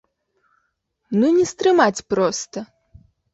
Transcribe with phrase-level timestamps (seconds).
[1.19, 2.65] Ну не стрымаць проста.